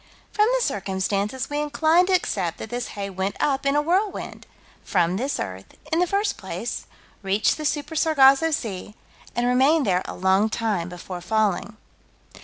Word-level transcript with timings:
From 0.31 0.47
the 0.57 0.63
circumstances 0.63 1.47
we 1.47 1.59
incline 1.59 2.07
to 2.07 2.13
accept 2.13 2.57
that 2.57 2.71
this 2.71 2.87
hay 2.97 3.07
went 3.11 3.35
up, 3.39 3.67
in 3.67 3.75
a 3.75 3.83
whirlwind, 3.83 4.47
from 4.83 5.17
this 5.17 5.39
earth, 5.39 5.75
in 5.91 5.99
the 5.99 6.07
first 6.07 6.39
place, 6.39 6.87
reached 7.21 7.55
the 7.55 7.65
Super 7.65 7.95
Sargasso 7.95 8.49
Sea, 8.49 8.95
and 9.35 9.45
remained 9.45 9.85
there 9.85 10.01
a 10.05 10.15
long 10.15 10.49
time 10.49 10.89
before 10.89 11.21
falling. 11.21 11.77